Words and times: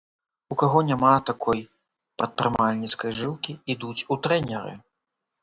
У 0.53 0.55
каго 0.61 0.79
няма 0.87 1.11
такой 1.29 1.59
прадпрымальніцкай 2.21 3.11
жылкі, 3.19 3.51
ідуць 3.77 4.05
у 4.17 4.21
трэнеры. 4.27 4.73